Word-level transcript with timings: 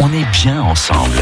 on 0.00 0.12
est 0.14 0.24
bien 0.32 0.62
ensemble. 0.62 1.20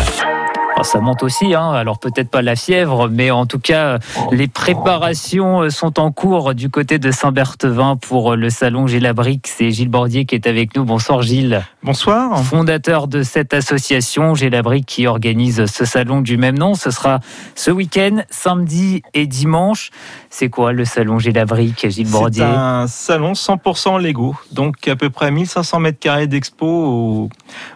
Oh, 0.80 0.84
ça 0.84 1.00
monte 1.00 1.24
aussi, 1.24 1.54
hein. 1.54 1.72
alors 1.72 1.98
peut-être 1.98 2.30
pas 2.30 2.40
la 2.40 2.54
fièvre, 2.54 3.08
mais 3.08 3.32
en 3.32 3.46
tout 3.46 3.58
cas, 3.58 3.98
les 4.30 4.46
préparations 4.46 5.68
sont 5.70 5.98
en 5.98 6.12
cours 6.12 6.54
du 6.54 6.70
côté 6.70 7.00
de 7.00 7.10
Saint-Berthevin 7.10 7.96
pour 7.96 8.36
le 8.36 8.48
salon 8.48 8.86
Gélabrique. 8.86 9.48
C'est 9.48 9.72
Gilles 9.72 9.88
Bordier 9.88 10.24
qui 10.24 10.36
est 10.36 10.46
avec 10.46 10.76
nous. 10.76 10.84
Bonsoir 10.84 11.22
Gilles. 11.22 11.64
Bonsoir. 11.82 12.44
Fondateur 12.44 13.08
de 13.08 13.24
cette 13.24 13.54
association 13.54 14.36
Gélabrique 14.36 14.86
qui 14.86 15.08
organise 15.08 15.66
ce 15.66 15.84
salon 15.84 16.20
du 16.20 16.36
même 16.36 16.56
nom. 16.56 16.74
Ce 16.74 16.92
sera 16.92 17.18
ce 17.56 17.72
week-end, 17.72 18.22
samedi 18.30 19.02
et 19.14 19.26
dimanche. 19.26 19.90
C'est 20.30 20.48
quoi 20.48 20.72
le 20.72 20.84
salon 20.84 21.18
Gélabrique, 21.18 21.88
Gilles 21.88 22.08
Bordier? 22.08 22.44
C'est 22.44 22.56
un 22.56 22.86
salon 22.86 23.32
100% 23.32 24.00
Lego, 24.00 24.36
donc 24.52 24.86
à 24.86 24.94
peu 24.94 25.10
près 25.10 25.32
1500 25.32 25.80
mètres 25.80 25.98
carrés 25.98 26.28
d'expo 26.28 26.66
au, 26.66 27.28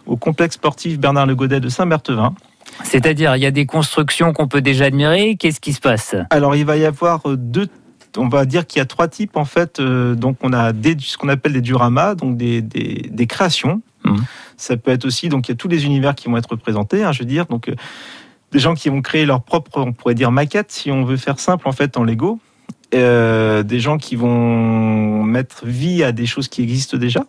au 0.06 0.16
complexe 0.16 0.54
sportif 0.54 1.00
Bernard 1.00 1.26
Le 1.26 1.34
Godet 1.34 1.58
de 1.58 1.68
Saint-Berthevin. 1.68 2.32
C'est-à-dire, 2.84 3.36
il 3.36 3.42
y 3.42 3.46
a 3.46 3.50
des 3.50 3.66
constructions 3.66 4.32
qu'on 4.32 4.48
peut 4.48 4.60
déjà 4.60 4.86
admirer. 4.86 5.36
Qu'est-ce 5.36 5.60
qui 5.60 5.72
se 5.72 5.80
passe? 5.80 6.14
Alors, 6.30 6.56
il 6.56 6.64
va 6.64 6.76
y 6.76 6.84
avoir 6.84 7.22
deux. 7.36 7.68
On 8.16 8.28
va 8.28 8.44
dire 8.44 8.66
qu'il 8.66 8.78
y 8.78 8.82
a 8.82 8.86
trois 8.86 9.08
types 9.08 9.36
en 9.36 9.44
fait. 9.46 9.80
Euh, 9.80 10.14
donc, 10.14 10.36
on 10.42 10.52
a 10.52 10.72
des, 10.72 10.96
ce 11.00 11.16
qu'on 11.16 11.28
appelle 11.28 11.52
des 11.54 11.62
dioramas, 11.62 12.14
donc 12.14 12.36
des, 12.36 12.60
des, 12.60 13.08
des 13.10 13.26
créations. 13.26 13.80
Mmh. 14.04 14.16
Ça 14.56 14.76
peut 14.76 14.90
être 14.90 15.04
aussi 15.04 15.28
donc 15.28 15.48
il 15.48 15.52
y 15.52 15.54
a 15.54 15.56
tous 15.56 15.68
les 15.68 15.86
univers 15.86 16.14
qui 16.14 16.28
vont 16.28 16.36
être 16.36 16.50
représentés. 16.50 17.04
hein, 17.04 17.12
je 17.12 17.20
veux 17.20 17.24
dire 17.24 17.46
donc 17.46 17.68
euh, 17.68 17.74
des 18.50 18.58
gens 18.58 18.74
qui 18.74 18.88
vont 18.88 19.00
créer 19.00 19.24
leur 19.24 19.42
propre, 19.42 19.78
on 19.78 19.92
pourrait 19.92 20.14
dire 20.14 20.30
maquette 20.30 20.72
si 20.72 20.90
on 20.90 21.04
veut 21.04 21.16
faire 21.16 21.38
simple 21.38 21.68
en 21.68 21.72
fait 21.72 21.96
en 21.96 22.04
Lego. 22.04 22.38
Euh, 22.94 23.62
des 23.62 23.80
gens 23.80 23.96
qui 23.96 24.16
vont 24.16 25.22
mettre 25.24 25.64
vie 25.64 26.02
à 26.04 26.12
des 26.12 26.26
choses 26.26 26.48
qui 26.48 26.62
existent 26.62 26.98
déjà. 26.98 27.24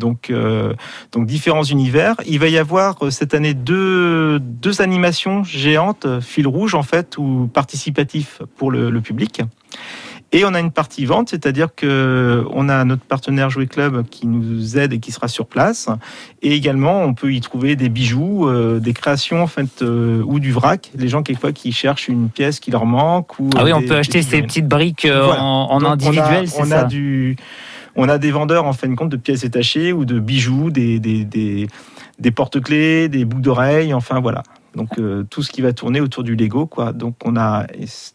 Donc, 0.00 0.30
euh, 0.30 0.72
donc 1.12 1.26
différents 1.26 1.62
univers. 1.62 2.16
Il 2.26 2.40
va 2.40 2.48
y 2.48 2.58
avoir 2.58 2.96
euh, 3.04 3.10
cette 3.10 3.34
année 3.34 3.54
deux, 3.54 4.40
deux 4.40 4.80
animations 4.82 5.44
géantes, 5.44 6.06
fil 6.20 6.48
rouge 6.48 6.74
en 6.74 6.82
fait, 6.82 7.16
ou 7.18 7.48
participatif 7.52 8.42
pour 8.56 8.72
le, 8.72 8.90
le 8.90 9.00
public. 9.00 9.42
Et 10.32 10.44
on 10.44 10.54
a 10.54 10.60
une 10.60 10.70
partie 10.70 11.06
vente, 11.06 11.30
c'est-à-dire 11.30 11.74
que 11.74 12.44
on 12.52 12.68
a 12.68 12.84
notre 12.84 13.02
partenaire 13.02 13.50
Jouet 13.50 13.66
Club 13.66 14.04
qui 14.08 14.28
nous 14.28 14.78
aide 14.78 14.92
et 14.92 15.00
qui 15.00 15.10
sera 15.10 15.26
sur 15.26 15.46
place. 15.46 15.88
Et 16.40 16.54
également, 16.54 17.02
on 17.02 17.14
peut 17.14 17.32
y 17.32 17.40
trouver 17.40 17.74
des 17.74 17.88
bijoux, 17.88 18.46
euh, 18.48 18.78
des 18.78 18.92
créations 18.92 19.42
en 19.42 19.48
fait, 19.48 19.82
euh, 19.82 20.22
ou 20.24 20.38
du 20.38 20.52
vrac. 20.52 20.92
Les 20.94 21.08
gens 21.08 21.24
quelquefois 21.24 21.50
qui 21.50 21.72
cherchent 21.72 22.06
une 22.06 22.28
pièce 22.28 22.60
qui 22.60 22.70
leur 22.70 22.86
manque. 22.86 23.40
Ou 23.40 23.50
Ah 23.56 23.64
oui, 23.64 23.72
on 23.72 23.82
peut 23.82 23.96
acheter 23.96 24.22
ces 24.22 24.40
petites 24.42 24.68
briques 24.68 25.04
euh, 25.04 25.24
Voilà. 25.24 25.42
en, 25.42 25.68
en 25.70 25.80
Donc, 25.80 25.88
on 25.88 25.90
a- 25.90 25.94
individuel, 25.94 26.48
c'est 26.48 26.62
on 26.62 26.66
ça? 26.66 26.80
a 26.82 26.84
du, 26.84 27.34
on 28.00 28.08
a 28.08 28.18
des 28.18 28.30
vendeurs 28.30 28.64
en 28.64 28.72
fin 28.72 28.88
de 28.88 28.94
compte 28.94 29.10
de 29.10 29.16
pièces 29.16 29.42
détachées 29.42 29.92
ou 29.92 30.04
de 30.04 30.18
bijoux, 30.18 30.70
des, 30.70 30.98
des, 30.98 31.24
des, 31.24 31.68
des 32.18 32.30
porte-clés, 32.30 33.08
des 33.08 33.24
boucles 33.24 33.42
d'oreilles, 33.42 33.92
enfin 33.92 34.20
voilà. 34.20 34.42
Donc 34.74 34.98
euh, 34.98 35.24
tout 35.28 35.42
ce 35.42 35.50
qui 35.50 35.60
va 35.62 35.72
tourner 35.72 36.00
autour 36.00 36.22
du 36.22 36.34
Lego, 36.36 36.66
quoi. 36.66 36.92
Donc 36.92 37.16
on 37.24 37.36
a, 37.36 37.66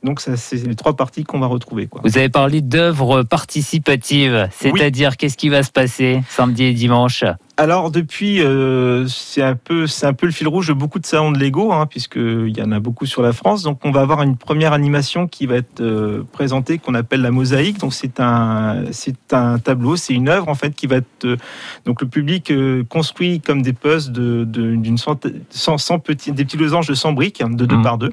donc 0.03 0.21
ça 0.21 0.37
c'est 0.37 0.65
les 0.65 0.75
trois 0.75 0.95
parties 0.95 1.23
qu'on 1.23 1.39
va 1.39 1.47
retrouver, 1.47 1.87
quoi. 1.87 2.01
Vous 2.03 2.17
avez 2.17 2.29
parlé 2.29 2.61
d'œuvres 2.61 3.23
participatives, 3.23 4.49
c'est-à-dire 4.51 5.17
qu'est-ce 5.17 5.37
qui 5.37 5.49
va 5.49 5.63
se 5.63 5.71
passer 5.71 6.21
samedi 6.29 6.63
et 6.63 6.73
dimanche? 6.73 7.23
Alors 7.57 7.89
depuis, 7.89 8.41
euh, 8.41 9.07
c'est 9.07 9.41
un 9.41 9.55
peu, 9.55 9.87
c'est 9.87 10.05
un 10.05 10.11
peu 10.13 10.25
le 10.25 10.33
fil 10.33 10.45
rouge 10.45 10.67
de 10.67 10.73
beaucoup 10.73 10.99
de 10.99 11.05
salons 11.05 11.31
de 11.31 11.39
Lego, 11.39 11.71
hein, 11.71 11.85
puisque 11.89 12.17
il 12.17 12.55
y 12.57 12.61
en 12.61 12.73
a 12.73 12.81
beaucoup 12.81 13.05
sur 13.05 13.21
la 13.21 13.31
France. 13.31 13.63
Donc 13.63 13.79
on 13.85 13.91
va 13.91 14.01
avoir 14.01 14.21
une 14.23 14.35
première 14.35 14.73
animation 14.73 15.25
qui 15.27 15.45
va 15.45 15.55
être 15.55 15.79
euh, 15.79 16.23
présentée, 16.33 16.79
qu'on 16.79 16.93
appelle 16.95 17.21
la 17.21 17.31
mosaïque. 17.31 17.77
Donc 17.79 17.93
c'est 17.93 18.19
un, 18.19 18.83
c'est 18.91 19.15
un 19.33 19.57
tableau, 19.57 19.95
c'est 19.95 20.13
une 20.13 20.27
œuvre 20.27 20.49
en 20.49 20.55
fait 20.55 20.75
qui 20.75 20.85
va 20.85 20.97
être, 20.97 21.23
euh, 21.23 21.37
donc 21.85 22.01
le 22.01 22.07
public 22.09 22.51
construit 22.89 23.39
comme 23.39 23.61
des 23.61 23.71
puzzles 23.71 24.11
de, 24.11 24.43
de- 24.43 24.75
d'une 24.75 24.97
centaine, 24.97 25.39
100, 25.49 25.77
100 25.77 25.99
petits, 25.99 26.31
des 26.33 26.43
petits 26.43 26.57
losanges 26.57 26.87
de 26.87 26.93
100 26.93 27.13
briques 27.13 27.41
hein, 27.41 27.49
de 27.49 27.65
deux 27.65 27.77
Mhm. 27.77 27.83
par 27.83 27.97
deux, 27.97 28.11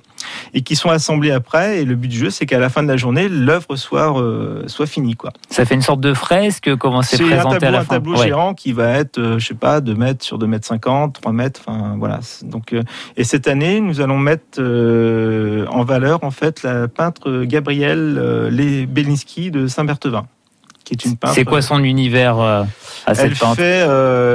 et 0.55 0.63
qui 0.63 0.77
sont 0.77 0.91
assemblés 0.91 1.31
après. 1.31 1.81
Et 1.81 1.85
le 1.85 1.95
but 1.95 2.09
du 2.09 2.19
jeu, 2.19 2.31
c'est 2.31 2.47
qu'à 2.47 2.59
la 2.59 2.69
fin 2.69 2.83
de 2.83 2.89
la 2.89 2.97
journée, 2.97 3.29
l'œuvre 3.29 3.77
soit, 3.77 4.19
euh, 4.21 4.63
soit 4.67 4.87
finie, 4.87 5.17
quoi. 5.17 5.33
Ça 5.51 5.65
fait 5.65 5.75
une 5.75 5.83
sorte 5.83 6.01
de 6.01 6.15
fresque, 6.15 6.75
comment 6.77 7.03
c'est 7.03 7.23
un 7.23 7.27
présenté 7.27 7.59
tableau, 7.59 7.67
à 7.67 7.71
la 7.71 7.79
un 7.79 7.85
fin 7.85 7.95
tableau 7.95 8.13
Ouais. 8.17 8.27
géant 8.27 8.55
qui 8.55 8.73
va 8.73 8.91
être, 8.91 9.19
euh, 9.19 9.39
je 9.39 9.47
sais 9.47 9.55
pas, 9.55 9.81
2 9.81 9.95
mètres 9.95 10.25
sur 10.25 10.39
2 10.39 10.47
mètres 10.47 10.67
50, 10.67 11.15
3 11.21 11.33
mètres, 11.33 11.61
enfin 11.67 11.95
voilà. 11.99 12.21
Donc, 12.43 12.73
euh, 12.73 12.83
et 13.17 13.25
cette 13.25 13.49
année, 13.49 13.81
nous 13.81 14.01
allons 14.01 14.19
mettre 14.19 14.59
euh, 14.59 15.67
en 15.69 15.85
valeur 15.85 16.25
en 16.25 16.31
fait 16.31 16.63
la 16.63 16.89
peintre 16.89 17.45
Gabrielle 17.45 18.17
euh, 18.19 18.87
Belinski 18.87 19.51
de 19.51 19.67
Saint-Berthevin, 19.67 20.27
qui 20.85 20.95
est 20.95 21.05
une 21.05 21.17
peintre. 21.17 21.35
C'est 21.35 21.45
quoi 21.45 21.63
son 21.63 21.83
univers 21.83 22.39
euh, 22.39 22.65
à 23.07 23.15
cette 23.15 23.27
elle 23.33 23.37
peintre? 23.37 23.57
fait, 23.57 23.87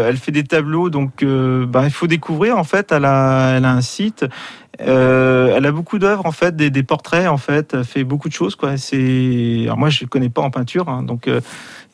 elle 0.10 0.18
fait 0.18 0.32
des 0.32 0.44
tableaux, 0.44 0.90
donc 0.90 1.24
bah, 1.24 1.84
il 1.86 1.92
faut 1.92 2.08
découvrir 2.08 2.58
en 2.58 2.64
fait. 2.64 2.92
Elle 2.92 3.06
a, 3.06 3.56
elle 3.58 3.66
a 3.66 3.72
un 3.72 3.82
site. 3.82 4.26
Euh, 4.82 5.54
elle 5.56 5.66
a 5.66 5.72
beaucoup 5.72 5.98
d'œuvres 6.00 6.26
en 6.26 6.32
fait, 6.32 6.56
des, 6.56 6.70
des 6.70 6.84
portraits 6.84 7.28
en 7.28 7.38
fait. 7.38 7.74
Elle 7.74 7.84
fait 7.84 8.04
beaucoup 8.04 8.30
de 8.30 8.34
choses 8.34 8.56
quoi. 8.56 8.78
C'est, 8.78 9.62
alors 9.64 9.78
moi 9.78 9.90
je 9.90 10.06
connais 10.06 10.30
pas 10.30 10.42
en 10.42 10.52
peinture, 10.52 10.88
hein, 10.90 11.04
donc 11.04 11.28
euh, 11.28 11.42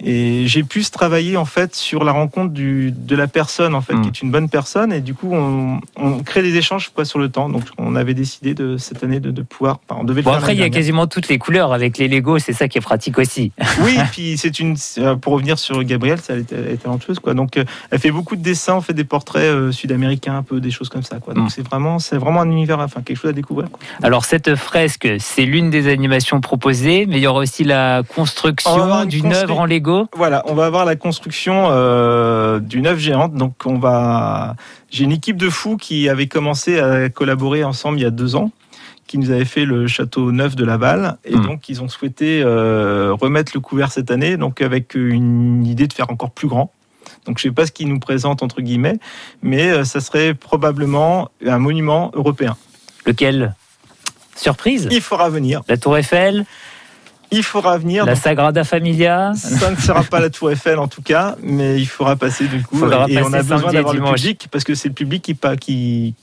et 0.05 0.47
j'ai 0.47 0.63
pu 0.63 0.83
travailler 0.83 1.37
en 1.37 1.45
fait 1.45 1.75
sur 1.75 2.03
la 2.03 2.11
rencontre 2.11 2.51
du, 2.51 2.91
de 2.91 3.15
la 3.15 3.27
personne 3.27 3.73
en 3.73 3.79
fait, 3.81 3.93
Mm. 3.93 4.01
qui 4.01 4.07
est 4.09 4.21
une 4.21 4.31
bonne 4.31 4.49
personne, 4.49 4.91
et 4.91 4.99
du 5.01 5.13
coup 5.13 5.29
on, 5.31 5.79
on 5.95 6.19
crée 6.23 6.41
des 6.41 6.55
échanges 6.57 6.89
quoi 6.93 7.05
sur 7.05 7.19
le 7.19 7.29
temps. 7.29 7.47
Donc 7.47 7.63
on 7.77 7.95
avait 7.95 8.13
décidé 8.15 8.53
de 8.53 8.75
cette 8.77 9.03
année 9.03 9.19
de, 9.21 9.31
de 9.31 9.41
pouvoir. 9.43 9.79
enfin, 9.87 10.01
on 10.01 10.03
devait 10.03 10.21
le 10.21 10.25
Bon 10.25 10.31
faire 10.31 10.39
après 10.39 10.53
il 10.55 10.59
y 10.59 10.63
a 10.63 10.69
quasiment 10.69 11.07
toutes 11.07 11.29
les 11.29 11.37
couleurs 11.37 11.71
avec 11.73 11.97
les 11.97 12.07
Lego, 12.09 12.37
c'est 12.39 12.53
ça 12.53 12.67
qui 12.67 12.77
est 12.79 12.81
pratique 12.81 13.17
aussi. 13.17 13.51
Oui, 13.81 13.95
et 13.97 14.03
puis 14.11 14.37
c'est 14.37 14.59
une. 14.59 14.75
euh, 14.97 15.15
Pour 15.15 15.33
revenir 15.33 15.57
sur 15.57 15.81
Gabrielle, 15.83 16.19
ça, 16.19 16.33
elle 16.33 16.39
est, 16.41 16.51
elle 16.51 16.71
est 16.73 16.77
talentueuse, 16.83 17.19
quoi. 17.19 17.33
Donc, 17.33 17.57
elle 17.91 17.99
fait 17.99 18.11
beaucoup 18.11 18.35
de 18.35 18.41
dessins, 18.41 18.75
on 18.75 18.81
fait 18.81 18.93
des 18.93 19.03
portraits 19.03 19.43
euh, 19.43 19.71
sud-américains, 19.71 20.35
un 20.37 20.43
peu 20.43 20.59
des 20.59 20.71
choses 20.71 20.89
comme 20.89 21.03
ça, 21.03 21.17
quoi. 21.19 21.33
Donc, 21.33 21.45
Mm. 21.45 21.49
c'est 21.49 21.65
vraiment, 21.67 21.99
c'est 21.99 22.17
vraiment 22.17 22.41
un 22.41 22.49
univers, 22.49 22.72
enfin, 22.79 23.01
quelque 23.01 23.17
chose 23.17 23.29
à 23.29 23.33
découvrir. 23.33 23.69
quoi. 23.69 23.79
Alors 24.01 24.25
cette 24.25 24.55
fresque, 24.55 25.07
c'est 25.19 25.45
l'une 25.45 25.69
des 25.69 25.87
animations 25.91 26.41
proposées, 26.41 27.05
mais 27.05 27.17
il 27.17 27.23
y 27.23 27.27
aura 27.27 27.39
aussi 27.41 27.63
la 27.63 28.01
construction 28.15 29.01
une 29.03 29.09
d'une 29.09 29.29
constru- 29.31 29.35
œuvre 29.43 29.59
en 29.59 29.65
Lego. 29.65 30.07
Voilà, 30.15 30.43
on 30.47 30.53
va 30.53 30.65
avoir 30.65 30.85
la 30.85 30.95
construction 30.95 31.67
euh, 31.71 32.59
d'une 32.59 32.87
œuvre 32.87 32.99
géante. 32.99 33.33
Donc, 33.33 33.53
on 33.65 33.77
va. 33.79 34.55
J'ai 34.91 35.03
une 35.05 35.11
équipe 35.11 35.37
de 35.37 35.49
fous 35.49 35.77
qui 35.77 36.07
avait 36.09 36.27
commencé 36.27 36.79
à 36.79 37.09
collaborer 37.09 37.63
ensemble 37.63 37.99
il 37.99 38.03
y 38.03 38.05
a 38.05 38.11
deux 38.11 38.35
ans, 38.35 38.51
qui 39.07 39.17
nous 39.17 39.31
avait 39.31 39.45
fait 39.45 39.65
le 39.65 39.87
château 39.87 40.31
neuf 40.31 40.55
de 40.55 40.63
Laval, 40.65 41.17
et 41.25 41.35
Mm. 41.35 41.45
donc 41.45 41.69
ils 41.69 41.81
ont 41.81 41.87
souhaité 41.87 42.41
euh, 42.43 43.13
remettre 43.19 43.51
le 43.55 43.59
couvert 43.59 43.91
cette 43.91 44.11
année, 44.11 44.37
donc 44.37 44.61
avec 44.61 44.95
une 44.95 45.65
idée 45.65 45.87
de 45.87 45.93
faire 45.93 46.09
encore 46.11 46.31
plus 46.31 46.47
grand. 46.47 46.71
Donc, 47.25 47.37
je 47.37 47.43
sais 47.43 47.51
pas 47.51 47.65
ce 47.65 47.71
qu'ils 47.71 47.87
nous 47.87 47.99
présentent 47.99 48.43
entre 48.43 48.61
guillemets, 48.61 48.99
mais 49.41 49.69
euh, 49.69 49.83
ça 49.83 50.01
serait 50.01 50.33
probablement 50.33 51.29
un 51.45 51.59
monument 51.59 52.11
européen. 52.13 52.57
Lequel? 53.05 53.55
Surprise? 54.35 54.87
Il 54.91 55.01
faudra 55.01 55.29
venir. 55.29 55.61
La 55.67 55.77
Tour 55.77 55.97
Eiffel, 55.97 56.45
Il 57.31 57.43
faudra 57.43 57.77
venir. 57.77 58.05
la 58.05 58.15
Sagrada 58.15 58.63
Familia? 58.63 59.33
Ça 59.35 59.69
ne 59.71 59.75
sera 59.75 60.03
pas 60.03 60.19
la 60.19 60.29
Tour 60.29 60.51
Eiffel 60.51 60.79
en 60.79 60.87
tout 60.87 61.01
cas, 61.01 61.35
mais 61.41 61.79
il 61.79 61.85
faudra 61.85 62.15
passer 62.15 62.47
du 62.47 62.63
coup. 62.63 62.77
Faudra 62.77 63.05
et 63.09 63.21
on 63.21 63.33
a 63.33 63.43
besoin 63.43 63.71
d'avoir 63.71 63.93
le 63.93 64.01
public 64.01 64.47
parce 64.51 64.63
que 64.63 64.75
c'est 64.75 64.87
le 64.87 64.93
public 64.93 65.21
qui, 65.21 65.35
qui, 65.59 66.15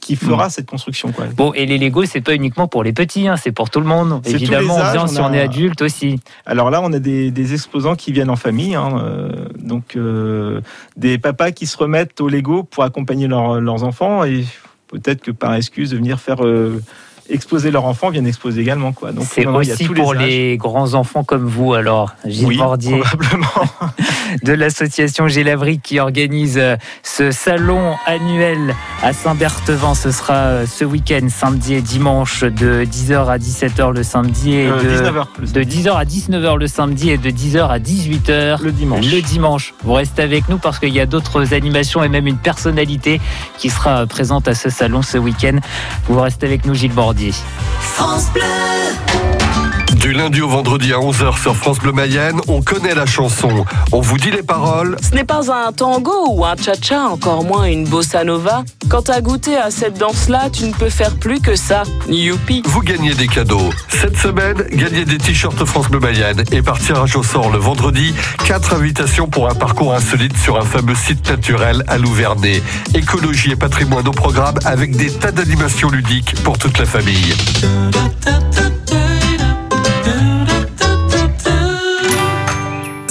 qui 0.00 0.16
fera 0.16 0.48
cette 0.48 0.66
construction. 0.66 1.12
Quoi. 1.12 1.26
Bon, 1.36 1.52
et 1.54 1.66
les 1.66 1.76
Lego, 1.76 2.04
c'est 2.04 2.20
pas 2.20 2.34
uniquement 2.34 2.68
pour 2.68 2.82
les 2.84 2.92
petits, 2.92 3.26
hein, 3.28 3.36
c'est 3.36 3.52
pour 3.52 3.68
tout 3.68 3.80
le 3.80 3.86
monde. 3.86 4.20
Évidemment, 4.26 4.76
on 4.76 4.80
âges, 4.80 4.92
vient 4.92 5.04
on 5.04 5.06
si 5.08 5.20
on 5.20 5.32
est 5.32 5.40
adulte 5.40 5.82
aussi. 5.82 6.20
Alors 6.46 6.70
là, 6.70 6.80
on 6.82 6.92
a 6.92 6.98
des, 6.98 7.30
des 7.30 7.52
exposants 7.52 7.96
qui 7.96 8.12
viennent 8.12 8.30
en 8.30 8.36
famille, 8.36 8.74
hein, 8.74 8.90
euh, 9.02 9.30
donc 9.58 9.96
euh, 9.96 10.60
des 10.96 11.18
papas 11.18 11.50
qui 11.50 11.66
se 11.66 11.76
remettent 11.76 12.20
au 12.20 12.28
Lego 12.28 12.62
pour 12.62 12.84
accompagner 12.84 13.26
leurs- 13.26 13.60
leurs 13.60 13.82
enfants 13.84 14.24
et 14.24 14.44
peut-être 14.86 15.20
que 15.20 15.30
par 15.32 15.54
excuse 15.54 15.90
de 15.90 15.96
venir 15.96 16.20
faire 16.20 16.44
euh, 16.44 16.80
exposer 17.30 17.70
leurs 17.70 17.84
enfants, 17.84 18.10
viennent 18.10 18.26
exposer 18.26 18.60
également. 18.60 18.92
Quoi. 18.92 19.12
Donc 19.12 19.24
C'est 19.30 19.44
non, 19.44 19.52
non, 19.52 19.60
il 19.62 19.68
y 19.68 19.70
a 19.70 19.74
aussi 19.74 19.84
tous 19.86 19.94
pour 19.94 20.14
les 20.14 20.56
grands 20.56 20.94
enfants 20.94 21.24
comme 21.24 21.46
vous, 21.46 21.74
alors, 21.74 22.14
Gilles 22.24 22.46
oui, 22.46 22.56
Bordier. 22.58 22.98
probablement. 23.00 23.48
de 24.42 24.52
l'association 24.52 25.28
Gélavrique 25.28 25.82
qui 25.82 26.00
organise 26.00 26.58
euh, 26.58 26.76
ce 27.02 27.30
salon 27.30 27.94
annuel 28.06 28.74
à 29.02 29.12
Saint-Berthevin. 29.12 29.94
Ce 29.94 30.10
sera 30.12 30.34
euh, 30.34 30.66
ce 30.66 30.84
week-end, 30.84 31.26
samedi 31.28 31.74
et 31.74 31.80
dimanche, 31.82 32.44
de 32.44 32.84
10h 32.84 33.26
à 33.28 33.38
17h 33.38 33.92
le 33.94 34.02
samedi 34.02 34.52
et 34.54 34.66
Euh, 34.68 34.82
de, 34.82 34.88
19h 35.10 35.26
plus. 35.34 35.52
de 35.52 35.62
10h 35.62 35.92
à 35.96 36.04
19h 36.04 36.58
le 36.58 36.66
samedi 36.66 37.10
et 37.10 37.18
de 37.18 37.30
10h 37.30 37.68
à 37.68 37.78
18h 37.78 38.62
le 38.62 38.72
dimanche. 38.72 39.04
le 39.06 39.20
dimanche. 39.22 39.74
Vous 39.82 39.92
restez 39.94 40.22
avec 40.22 40.48
nous 40.48 40.58
parce 40.58 40.78
qu'il 40.78 40.94
y 40.94 41.00
a 41.00 41.06
d'autres 41.06 41.54
animations 41.54 42.02
et 42.04 42.08
même 42.08 42.26
une 42.26 42.36
personnalité 42.38 43.20
qui 43.58 43.70
sera 43.70 44.06
présente 44.06 44.46
à 44.48 44.54
ce 44.54 44.70
salon 44.70 45.02
ce 45.02 45.18
week-end. 45.18 45.58
Vous 46.06 46.20
restez 46.20 46.46
avec 46.46 46.64
nous, 46.66 46.74
Gilles 46.74 46.92
Bordier. 46.92 47.17
France 47.80 48.30
Bleu. 48.32 49.37
Du 49.98 50.12
lundi 50.12 50.40
au 50.40 50.48
vendredi 50.48 50.92
à 50.92 50.98
11h 50.98 51.40
sur 51.40 51.56
France 51.56 51.78
Bleu 51.80 51.90
Mayenne, 51.90 52.40
on 52.46 52.62
connaît 52.62 52.94
la 52.94 53.04
chanson. 53.04 53.64
On 53.90 54.00
vous 54.00 54.16
dit 54.16 54.30
les 54.30 54.44
paroles. 54.44 54.96
Ce 55.02 55.12
n'est 55.12 55.24
pas 55.24 55.52
un 55.52 55.72
tango 55.72 56.12
ou 56.30 56.44
un 56.44 56.54
cha-cha, 56.56 57.08
encore 57.08 57.42
moins 57.42 57.64
une 57.64 57.84
bossa 57.84 58.22
nova. 58.22 58.64
Quand 58.88 59.02
t'as 59.02 59.20
goûté 59.20 59.56
à 59.56 59.72
cette 59.72 59.98
danse-là, 59.98 60.50
tu 60.52 60.64
ne 60.66 60.72
peux 60.72 60.88
faire 60.88 61.16
plus 61.16 61.40
que 61.40 61.56
ça. 61.56 61.82
Youpi 62.08 62.62
Vous 62.66 62.80
gagnez 62.80 63.12
des 63.14 63.26
cadeaux. 63.26 63.70
Cette 63.88 64.16
semaine, 64.16 64.62
gagnez 64.70 65.04
des 65.04 65.18
t-shirts 65.18 65.64
France 65.64 65.88
Bleu 65.88 65.98
Mayenne 65.98 66.44
et 66.52 66.62
par 66.62 66.78
tirage 66.78 67.16
au 67.16 67.24
sort 67.24 67.50
le 67.50 67.58
vendredi, 67.58 68.14
quatre 68.46 68.74
invitations 68.74 69.26
pour 69.26 69.50
un 69.50 69.54
parcours 69.54 69.94
insolite 69.94 70.36
sur 70.36 70.56
un 70.58 70.64
fameux 70.64 70.94
site 70.94 71.28
naturel 71.28 71.82
à 71.88 71.98
Louvernay. 71.98 72.62
Écologie 72.94 73.50
et 73.50 73.56
patrimoine 73.56 74.06
au 74.06 74.12
programme 74.12 74.58
avec 74.64 74.96
des 74.96 75.10
tas 75.10 75.32
d'animations 75.32 75.90
ludiques 75.90 76.40
pour 76.44 76.56
toute 76.56 76.78
la 76.78 76.86
famille. 76.86 77.34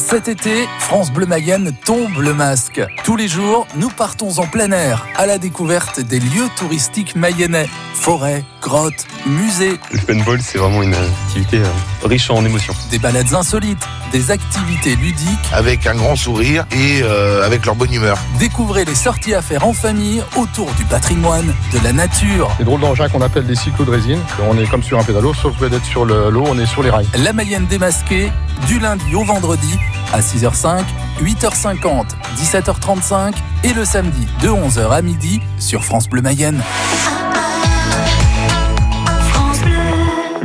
Cet 0.10 0.30
été, 0.30 0.70
France 0.80 1.12
Bleu 1.12 1.26
Mayenne 1.26 1.74
tombe 1.84 2.20
le 2.20 2.34
masque. 2.34 2.82
Tous 3.04 3.18
les 3.18 3.28
jours, 3.28 3.68
nous 3.76 3.90
partons 3.90 4.40
en 4.40 4.48
plein 4.48 4.72
air 4.72 5.06
à 5.18 5.26
la 5.26 5.38
découverte 5.38 6.00
des 6.00 6.22
lieux 6.22 6.48
touristiques 6.56 7.18
mayennais. 7.18 7.68
Forêts, 7.94 8.46
grottes, 8.62 9.06
musées. 9.26 9.80
Le 9.92 10.00
paintball, 10.00 10.42
c'est 10.42 10.58
vraiment 10.58 10.82
une 10.84 10.94
activité 10.94 11.58
euh, 11.60 12.08
riche 12.08 12.30
en 12.30 12.44
émotions. 12.46 12.74
Des 12.92 13.00
balades 13.00 13.34
insolites, 13.34 13.86
des 14.12 14.32
activités 14.32 14.96
ludiques. 14.96 15.40
Avec 15.54 15.88
un 15.88 15.96
grand 15.96 16.16
sourire 16.16 16.66
et 16.72 17.02
euh, 17.04 17.46
avec 17.46 17.66
leur 17.66 17.76
bonne 17.76 17.94
humeur. 17.94 18.18
Découvrez 18.40 18.86
les 18.86 18.96
sorties 18.96 19.34
à 19.34 19.42
faire 19.42 19.66
en 19.66 19.74
famille 19.74 20.24
autour 20.36 20.72
du 20.74 20.86
patrimoine, 20.86 21.54
de 21.74 21.84
la 21.84 21.94
nature. 21.94 22.50
Les 22.60 22.66
drôles 22.66 22.82
d'engins 22.82 23.10
qu'on 23.10 23.22
appelle 23.22 23.46
des 23.46 23.56
cyclos 23.56 23.86
de 23.86 23.92
résine. 23.92 24.20
On 24.50 24.58
est 24.58 24.68
comme 24.68 24.84
sur 24.84 25.00
un 25.00 25.04
pédalo, 25.04 25.34
sauf 25.34 25.58
que 25.60 25.66
d'être 25.66 25.86
sur 25.86 26.06
l'eau, 26.06 26.44
on 26.48 26.58
est 26.60 26.66
sur 26.66 26.84
les 26.84 26.90
rails. 26.90 27.08
La 27.18 27.34
Mayenne 27.34 27.68
démasquée, 27.68 28.32
du 28.68 28.80
lundi 28.80 29.16
au 29.16 29.24
vendredi 29.24 29.78
à 30.14 30.22
6h05, 30.22 30.84
8h50, 31.22 32.06
17h35 32.38 33.34
et 33.64 33.74
le 33.74 33.86
samedi 33.86 34.28
de 34.42 34.50
11h 34.50 34.90
à 34.90 35.02
midi 35.02 35.42
sur 35.60 35.84
France 35.84 36.08
Bleu 36.08 36.22
Mayenne. 36.22 36.62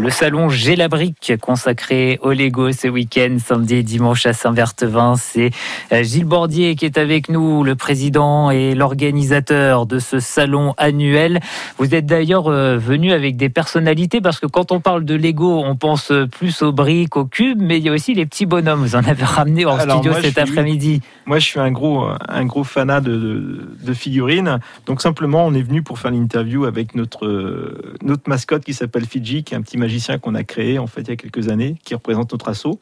Le 0.03 0.11
salon 0.11 0.49
J'ai 0.49 0.75
la 0.75 0.89
brique 0.89 1.35
consacré 1.41 2.19
au 2.23 2.33
Lego 2.33 2.73
ce 2.73 2.89
week-end, 2.89 3.37
samedi 3.39 3.77
et 3.77 3.83
dimanche 3.85 4.27
à 4.27 4.33
Saint-Berthevin. 4.33 5.15
C'est 5.17 5.53
euh, 5.93 6.03
Gilles 6.03 6.25
Bordier 6.25 6.75
qui 6.75 6.87
est 6.87 6.99
avec 6.99 7.29
nous, 7.29 7.63
le 7.63 7.77
président 7.77 8.51
et 8.51 8.75
l'organisateur 8.75 9.87
de 9.87 10.01
ce 10.01 10.19
salon 10.19 10.75
annuel. 10.77 11.39
Vous 11.79 11.95
êtes 11.95 12.05
d'ailleurs 12.07 12.49
euh, 12.49 12.79
venu 12.79 13.13
avec 13.13 13.37
des 13.37 13.49
personnalités 13.49 14.21
parce 14.21 14.41
que 14.41 14.47
quand 14.47 14.73
on 14.73 14.81
parle 14.81 15.05
de 15.05 15.15
Lego, 15.15 15.63
on 15.65 15.77
pense 15.77 16.13
plus 16.33 16.63
aux 16.63 16.73
briques, 16.73 17.17
aux 17.17 17.25
cubes, 17.27 17.63
mais 17.63 17.79
il 17.79 17.85
y 17.85 17.89
a 17.89 17.93
aussi 17.93 18.13
les 18.13 18.27
petits 18.27 18.47
bonhommes. 18.47 18.81
Vous 18.81 18.97
en 18.97 19.05
avez 19.05 19.23
ramené 19.23 19.67
en 19.67 19.77
Alors, 19.77 20.01
studio 20.03 20.21
cet 20.21 20.37
après-midi. 20.37 21.01
Moi, 21.27 21.39
je 21.39 21.47
suis 21.47 21.61
un 21.61 21.71
gros, 21.71 22.09
un 22.29 22.45
gros 22.45 22.65
fanat 22.65 23.01
de, 23.03 23.15
de- 23.17 23.69
de 23.81 23.95
figurines. 23.95 24.59
Donc, 24.87 25.01
simplement, 25.01 25.47
on 25.47 25.55
est 25.55 25.63
venu 25.63 25.85
pour 25.85 26.01
faire 26.01 26.11
l'interview 26.11 26.65
avec 26.65 26.97
notre, 26.97 27.25
euh, 27.27 27.95
notre 28.03 28.29
mascotte 28.29 28.65
qui 28.65 28.75
s'appelle 28.75 29.07
Fidji, 29.07 29.45
qui 29.45 29.55
est 29.55 29.57
un 29.57 29.63
petit 29.63 29.79
magicien 29.79 29.92
qu'on 30.21 30.35
a 30.35 30.45
créé 30.45 30.79
en 30.79 30.87
fait 30.87 31.03
il 31.03 31.09
y 31.09 31.13
a 31.13 31.17
quelques 31.17 31.49
années, 31.49 31.77
qui 31.85 31.95
représente 31.95 32.33
notre 32.33 32.49
assaut. 32.49 32.81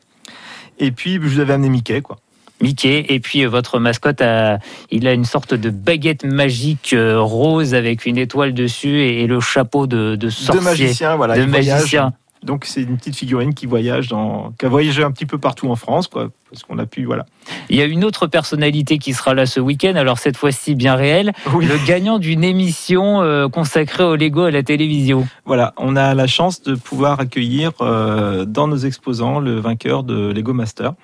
Et 0.78 0.92
puis, 0.92 1.14
je 1.14 1.20
vous 1.20 1.40
avais 1.40 1.52
amené 1.52 1.68
Mickey, 1.68 2.00
quoi. 2.00 2.16
Mickey, 2.62 3.06
et 3.08 3.20
puis 3.20 3.44
euh, 3.44 3.48
votre 3.48 3.78
mascotte, 3.78 4.20
a, 4.20 4.58
il 4.90 5.06
a 5.06 5.12
une 5.12 5.24
sorte 5.24 5.54
de 5.54 5.70
baguette 5.70 6.24
magique 6.24 6.92
euh, 6.92 7.20
rose 7.20 7.74
avec 7.74 8.04
une 8.04 8.18
étoile 8.18 8.52
dessus 8.52 9.00
et, 9.00 9.26
le 9.26 9.40
chapeau 9.40 9.86
de, 9.86 10.14
de 10.16 10.28
sorcier. 10.28 10.60
de 10.60 10.64
magicien, 10.64 11.16
voilà. 11.16 11.38
de 11.38 11.44
magicien. 11.44 12.12
Donc, 12.42 12.64
c'est 12.64 12.82
une 12.82 12.96
petite 12.96 13.16
figurine 13.16 13.52
qui 13.52 13.66
voyage 13.66 14.08
dans, 14.08 14.52
qui 14.58 14.64
a 14.64 14.68
voyagé 14.70 15.02
un 15.02 15.10
petit 15.10 15.26
peu 15.26 15.36
partout 15.36 15.68
en 15.68 15.76
France, 15.76 16.08
quoi, 16.08 16.30
parce 16.50 16.62
qu'on 16.62 16.78
a 16.78 16.86
pu, 16.86 17.04
voilà. 17.04 17.26
Il 17.68 17.76
y 17.76 17.82
a 17.82 17.84
une 17.84 18.02
autre 18.02 18.26
personnalité 18.26 18.96
qui 18.98 19.12
sera 19.12 19.34
là 19.34 19.44
ce 19.44 19.60
week-end, 19.60 19.94
alors 19.94 20.18
cette 20.18 20.38
fois-ci 20.38 20.74
bien 20.74 20.94
réelle, 20.94 21.32
Oui. 21.52 21.66
le 21.66 21.76
gagnant 21.86 22.18
d'une 22.18 22.42
émission 22.42 23.20
euh, 23.20 23.48
consacrée 23.48 24.04
au 24.04 24.16
Lego 24.16 24.44
à 24.44 24.50
la 24.50 24.62
télévision. 24.62 25.28
Voilà, 25.44 25.74
on 25.76 25.96
a 25.96 26.14
la 26.14 26.26
chance 26.26 26.62
de 26.62 26.74
pouvoir 26.76 27.20
accueillir 27.20 27.72
euh, 27.82 28.46
dans 28.46 28.68
nos 28.68 28.78
exposants 28.78 29.38
le 29.38 29.60
vainqueur 29.60 30.02
de 30.02 30.32
Lego 30.32 30.54
Master, 30.54 30.94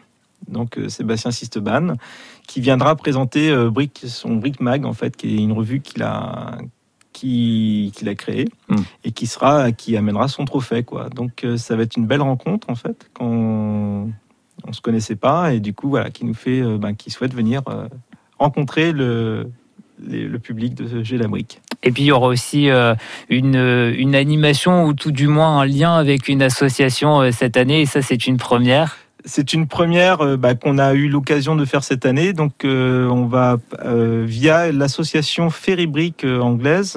donc 0.49 0.79
euh, 0.79 0.89
Sébastien 0.89 1.33
Sisteban, 1.33 1.97
qui 2.49 2.63
viendra 2.63 2.97
présenter 2.97 3.55
Brick, 3.71 4.05
son 4.07 4.37
Brick 4.37 4.61
Mag, 4.61 4.87
en 4.87 4.93
fait, 4.95 5.17
qui 5.17 5.35
est 5.35 5.39
une 5.43 5.53
revue 5.53 5.81
qu'il 5.81 6.03
a 6.03 6.57
qui- 7.19 7.93
qu'il 7.95 8.09
a 8.09 8.15
créée 8.15 8.49
Mm. 8.69 8.77
et 9.05 9.11
qui 9.13 9.27
sera 9.27 9.73
qui 9.73 9.97
amènera 9.97 10.29
son 10.29 10.45
trophée 10.45 10.83
quoi. 10.85 11.09
Donc 11.09 11.45
euh, 11.45 11.57
ça 11.57 11.75
va 11.77 11.83
être 11.85 11.97
une 11.97 12.07
belle 12.07 12.23
rencontre 12.23 12.69
en 12.71 12.75
fait 12.75 13.09
quand 13.15 13.27
on, 13.27 14.11
on 14.69 14.73
se 14.73 14.81
connaissait 14.81 15.17
pas 15.17 15.53
et 15.55 15.61
du 15.61 15.73
coup 15.73 15.89
voilà 15.89 16.11
qui 16.11 16.25
nous 16.25 16.35
fait 16.35 16.61
euh, 16.61 16.79
ben, 16.79 16.95
qui 16.95 17.11
souhaite 17.11 17.35
venir 17.35 17.63
euh, 17.69 17.89
rencontrer 18.39 18.93
le 18.93 19.51
les- 20.07 20.27
le 20.29 20.39
public 20.39 20.75
de 20.75 21.03
J'ai 21.03 21.17
la 21.17 21.27
brique. 21.27 21.63
Et 21.83 21.91
puis 21.91 22.03
il 22.03 22.07
y 22.07 22.13
aura 22.13 22.27
aussi 22.29 22.69
euh, 22.69 22.95
une, 23.31 23.57
une 23.97 24.15
animation 24.15 24.85
ou 24.85 24.93
tout 24.93 25.11
du 25.13 25.27
moins 25.29 25.61
un 25.61 25.65
lien 25.65 25.95
avec 25.95 26.29
une 26.29 26.43
association 26.43 27.21
euh, 27.23 27.31
cette 27.31 27.57
année, 27.57 27.81
et 27.83 27.87
ça 27.87 28.03
c'est 28.03 28.27
une 28.27 28.37
première. 28.37 28.97
C'est 29.29 29.53
une 29.53 29.67
première 29.67 30.21
euh, 30.21 30.37
bah, 30.37 30.55
qu'on 30.55 30.79
a 30.79 30.95
eu 30.95 31.09
l'occasion 31.09 31.57
de 31.57 31.65
faire 31.65 31.83
cette 31.83 32.07
année. 32.07 32.33
Donc, 32.33 32.65
euh, 32.65 33.09
on 33.09 33.27
va 33.27 33.57
euh, 33.85 34.23
via 34.25 34.71
l'association 34.71 35.51
Ferrybrick 35.51 36.25
anglaise, 36.25 36.97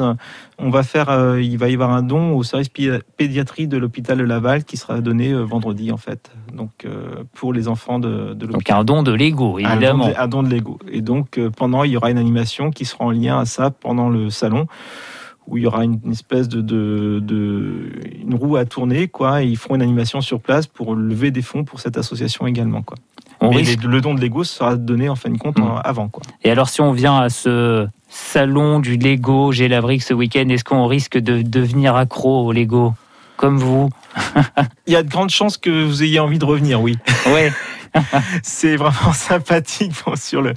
on 0.60 0.70
va 0.70 0.84
faire. 0.84 1.10
euh, 1.10 1.42
il 1.42 1.58
va 1.58 1.70
y 1.70 1.74
avoir 1.74 1.90
un 1.92 2.04
don 2.04 2.34
au 2.36 2.44
service 2.44 2.70
pédiatrie 3.18 3.68
de 3.68 3.78
l'hôpital 3.78 4.20
de 4.20 4.24
Laval 4.24 4.64
qui 4.64 4.78
sera 4.78 5.02
donné 5.02 5.34
vendredi 5.34 5.92
en 5.92 5.98
fait. 5.98 6.32
Donc, 6.54 6.86
pour 7.34 7.52
les 7.52 7.68
enfants 7.68 7.98
de, 7.98 8.34
de 8.36 8.46
Donc 8.46 8.52
l'hôpital. 8.54 8.78
un 8.78 8.84
don 8.84 9.02
de 9.04 9.12
Lego, 9.12 9.58
Un 9.58 9.62
don 9.64 9.70
évidemment. 9.72 10.08
de- 10.10 10.14
Un 10.18 10.28
don 10.28 10.44
de 10.44 10.50
Lego. 10.50 10.78
Et 10.92 11.02
donc, 11.02 11.40
pendant, 11.58 11.84
il 11.84 11.92
y 11.92 11.98
aura 11.98 12.12
une 12.12 12.18
animation 12.20 12.70
qui 12.70 12.86
sera 12.86 13.06
en 13.06 13.12
lien 13.12 13.40
à 13.40 13.46
ça 13.46 13.72
pendant 13.72 14.08
le 14.10 14.30
salon, 14.30 14.68
où 15.50 15.58
il 15.58 15.64
y 15.64 15.66
aura 15.68 15.84
une, 15.84 16.00
une 16.06 16.12
espèce 16.12 16.48
de, 16.48 16.62
de, 16.62 17.20
de- 17.22 17.92
une 18.22 18.36
roue 18.36 18.56
à 18.56 18.66
tourner, 18.66 19.08
quoi. 19.08 19.44
Et 19.44 19.48
ils 19.48 19.58
feront 19.58 19.76
une 19.76 19.82
animation 19.82 20.22
sur 20.22 20.40
place 20.40 20.68
pour 20.68 20.96
lever 20.96 21.32
des 21.32 21.42
fonds 21.42 21.64
pour 21.64 21.80
cette 21.80 21.98
association 21.98 22.48
également, 22.48 22.82
quoi. 22.82 22.98
On 23.42 23.50
Mais 23.50 23.58
risque- 23.58 23.82
les- 23.84 23.88
le 23.90 24.02
don 24.02 24.14
de 24.14 24.22
Lego 24.22 24.44
sera 24.44 24.76
donné 24.76 25.10
en 25.10 25.16
fin 25.16 25.30
de 25.30 25.38
compte 25.38 25.58
Mm. 25.60 25.64
en- 25.64 25.78
avant, 25.78 26.08
quoi. 26.10 26.24
Et 26.44 26.52
alors 26.52 26.70
si 26.70 26.82
on 26.82 26.92
vient 26.92 27.18
à 27.18 27.30
ce 27.30 27.88
salon 28.10 28.80
du 28.80 28.98
Lego, 28.98 29.52
j'ai 29.52 29.68
la 29.68 29.82
brique 29.82 30.04
ce 30.04 30.14
week-end, 30.14 30.48
est-ce 30.50 30.64
qu'on 30.64 30.88
risque 30.88 31.18
de 31.18 31.42
devenir 31.42 31.96
accro 31.96 32.46
au 32.46 32.52
Lego? 32.52 32.94
Comme 33.38 33.58
vous? 33.58 33.90
Il 34.88 34.94
y 34.94 34.96
a 34.98 35.04
de 35.04 35.10
grandes 35.10 35.30
chances 35.30 35.58
que 35.58 35.84
vous 35.84 36.04
ayez 36.04 36.20
envie 36.20 36.40
de 36.40 36.46
revenir, 36.46 36.82
oui. 36.82 36.98
Ouais. 37.28 37.52
c'est 38.44 38.76
vraiment 38.76 39.14
sympathique 39.14 39.94
bon, 40.06 40.16
sur 40.16 40.42
le 40.42 40.54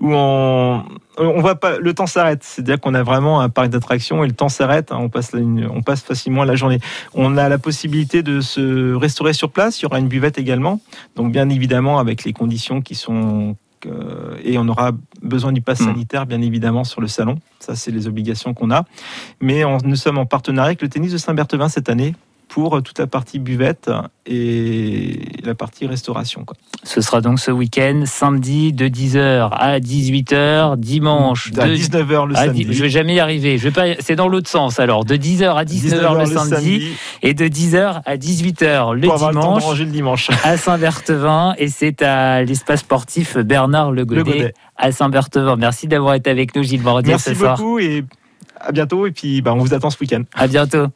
où 0.00 0.12
on 0.14 0.82
on 1.18 1.40
voit 1.40 1.54
pas 1.56 1.78
le 1.78 1.94
temps 1.94 2.06
s'arrête. 2.06 2.42
C'est-à-dire 2.42 2.80
qu'on 2.80 2.94
a 2.94 3.02
vraiment 3.02 3.40
un 3.40 3.48
parc 3.48 3.68
d'attractions 3.68 4.24
et 4.24 4.26
le 4.26 4.32
temps 4.32 4.48
s'arrête 4.48 4.90
hein, 4.92 4.98
on 5.00 5.08
passe 5.08 5.32
une- 5.34 5.68
on 5.72 5.82
passe 5.82 6.02
facilement 6.02 6.44
la 6.44 6.54
journée. 6.56 6.80
On 7.14 7.36
a 7.36 7.48
la 7.48 7.58
possibilité 7.58 8.22
de 8.22 8.40
se 8.40 8.94
restaurer 8.94 9.32
sur 9.32 9.50
place. 9.50 9.80
Il 9.80 9.84
y 9.84 9.86
aura 9.86 9.98
une 9.98 10.08
buvette 10.08 10.38
également. 10.38 10.80
Donc 11.16 11.32
bien 11.32 11.48
évidemment 11.48 11.98
avec 11.98 12.24
les 12.24 12.32
conditions 12.32 12.80
qui 12.80 12.94
sont 12.94 13.56
euh, 13.86 14.36
et 14.42 14.56
on 14.56 14.66
aura 14.68 14.92
besoin 15.22 15.52
du 15.52 15.60
pass 15.60 15.80
Mm. 15.80 15.84
sanitaire 15.84 16.24
bien 16.26 16.40
évidemment 16.40 16.84
sur 16.84 17.00
le 17.02 17.06
salon. 17.08 17.38
Ça 17.60 17.76
c'est 17.76 17.90
les 17.90 18.06
obligations 18.08 18.54
qu'on 18.54 18.70
a. 18.70 18.84
Mais 19.40 19.64
on- 19.64 19.76
nous 19.84 19.96
sommes 19.96 20.16
en 20.18 20.24
partenariat 20.26 20.68
avec 20.68 20.80
le 20.82 20.88
tennis 20.88 21.12
de 21.12 21.18
Saint-Berthevin 21.18 21.68
cette 21.68 21.90
année 21.90 22.14
pour 22.54 22.80
toute 22.84 23.00
la 23.00 23.08
partie 23.08 23.40
buvette 23.40 23.90
et 24.26 25.18
la 25.42 25.56
partie 25.56 25.88
restauration. 25.88 26.44
Quoi. 26.44 26.56
Ce 26.84 27.00
sera 27.00 27.20
donc 27.20 27.40
ce 27.40 27.50
week-end, 27.50 28.04
samedi 28.06 28.72
de 28.72 28.86
10h 28.86 29.48
à 29.50 29.80
18h, 29.80 30.76
dimanche 30.76 31.50
À 31.58 31.66
de 31.66 31.74
19h 31.74 32.28
le 32.28 32.36
à 32.36 32.44
samedi. 32.44 32.68
je 32.70 32.80
vais 32.80 32.90
jamais 32.90 33.16
y 33.16 33.18
arriver. 33.18 33.58
Je 33.58 33.64
vais 33.64 33.70
pas. 33.72 33.86
C'est 33.98 34.14
dans 34.14 34.28
l'autre 34.28 34.48
sens 34.48 34.78
alors. 34.78 35.04
De 35.04 35.16
10h 35.16 35.52
à 35.52 35.64
19h, 35.64 36.16
le, 36.16 36.26
samedi, 36.26 36.92
et 37.22 37.34
de 37.34 37.46
10h 37.46 38.02
à 38.06 38.16
18h 38.16 38.94
le 38.94 39.00
pour 39.00 39.14
avoir 39.14 39.32
le 39.32 39.40
temps 39.40 39.56
de 39.56 39.60
dimanche 39.60 39.78
le 39.80 39.86
dimanche. 39.86 40.30
à 40.44 40.56
Saint-Berthevin 40.56 41.54
et 41.58 41.66
c'est 41.66 42.02
à 42.02 42.44
l'espace 42.44 42.80
sportif 42.80 43.36
Bernard 43.36 43.90
Le 43.90 44.04
Godet, 44.04 44.54
à 44.76 44.92
Saint-Berthevin. 44.92 45.56
Merci 45.56 45.88
d'avoir 45.88 46.14
été 46.14 46.30
avec 46.30 46.54
nous 46.54 46.62
Gilles 46.62 46.82
Bordier 46.82 47.14
Merci 47.14 47.30
ce 47.30 47.34
soir. 47.34 47.56
beaucoup 47.56 47.80
et 47.80 48.04
à 48.60 48.70
bientôt. 48.70 49.08
Et 49.08 49.10
puis 49.10 49.42
bah, 49.42 49.52
on 49.54 49.58
vous 49.58 49.74
attend 49.74 49.90
ce 49.90 49.98
week-end. 49.98 50.22
À 50.36 50.46
bientôt. 50.46 50.86